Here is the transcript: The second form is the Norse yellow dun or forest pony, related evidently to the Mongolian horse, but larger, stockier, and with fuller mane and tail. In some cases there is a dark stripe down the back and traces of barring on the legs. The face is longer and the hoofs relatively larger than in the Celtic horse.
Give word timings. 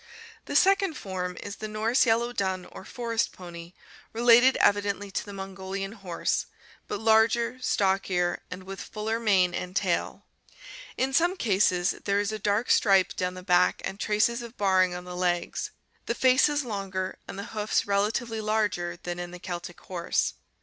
The 0.45 0.55
second 0.55 0.95
form 0.95 1.37
is 1.41 1.57
the 1.57 1.67
Norse 1.67 2.07
yellow 2.07 2.33
dun 2.33 2.65
or 2.65 2.83
forest 2.83 3.31
pony, 3.33 3.73
related 4.13 4.57
evidently 4.57 5.11
to 5.11 5.23
the 5.23 5.31
Mongolian 5.31 5.91
horse, 5.91 6.47
but 6.87 6.99
larger, 6.99 7.59
stockier, 7.61 8.41
and 8.49 8.63
with 8.63 8.81
fuller 8.81 9.19
mane 9.19 9.53
and 9.53 9.75
tail. 9.75 10.25
In 10.97 11.13
some 11.13 11.37
cases 11.37 11.91
there 12.05 12.19
is 12.19 12.31
a 12.31 12.39
dark 12.39 12.71
stripe 12.71 13.15
down 13.15 13.35
the 13.35 13.43
back 13.43 13.79
and 13.85 13.99
traces 13.99 14.41
of 14.41 14.57
barring 14.57 14.95
on 14.95 15.03
the 15.03 15.15
legs. 15.15 15.69
The 16.07 16.15
face 16.15 16.49
is 16.49 16.65
longer 16.65 17.19
and 17.27 17.37
the 17.37 17.53
hoofs 17.53 17.85
relatively 17.85 18.41
larger 18.41 18.97
than 19.03 19.19
in 19.19 19.29
the 19.29 19.37
Celtic 19.39 19.79
horse. 19.81 20.33